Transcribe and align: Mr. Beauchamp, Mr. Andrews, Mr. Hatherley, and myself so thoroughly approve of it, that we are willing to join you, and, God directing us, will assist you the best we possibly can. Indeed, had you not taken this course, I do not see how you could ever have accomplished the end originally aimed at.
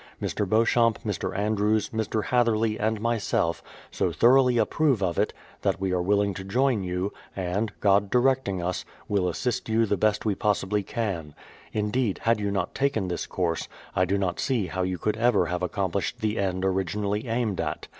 Mr. 0.19 0.49
Beauchamp, 0.49 1.03
Mr. 1.03 1.37
Andrews, 1.37 1.91
Mr. 1.91 2.23
Hatherley, 2.23 2.79
and 2.79 2.99
myself 2.99 3.61
so 3.91 4.11
thoroughly 4.11 4.57
approve 4.57 5.03
of 5.03 5.19
it, 5.19 5.31
that 5.61 5.79
we 5.79 5.91
are 5.91 6.01
willing 6.01 6.33
to 6.33 6.43
join 6.43 6.81
you, 6.83 7.13
and, 7.35 7.71
God 7.81 8.09
directing 8.09 8.63
us, 8.63 8.83
will 9.07 9.29
assist 9.29 9.69
you 9.69 9.85
the 9.85 9.97
best 9.97 10.25
we 10.25 10.33
possibly 10.33 10.81
can. 10.81 11.35
Indeed, 11.71 12.17
had 12.23 12.39
you 12.39 12.49
not 12.49 12.73
taken 12.73 13.09
this 13.09 13.27
course, 13.27 13.67
I 13.95 14.05
do 14.05 14.17
not 14.17 14.39
see 14.39 14.65
how 14.65 14.81
you 14.81 14.97
could 14.97 15.17
ever 15.17 15.45
have 15.45 15.61
accomplished 15.61 16.19
the 16.19 16.39
end 16.39 16.65
originally 16.65 17.27
aimed 17.27 17.61
at. 17.61 17.87